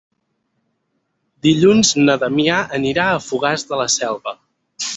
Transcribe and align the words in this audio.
Dilluns 1.49 1.93
na 2.07 2.17
Damià 2.25 2.57
anirà 2.81 3.07
a 3.11 3.21
Fogars 3.29 3.69
de 3.73 3.83
la 3.85 3.89
Selva. 4.01 4.39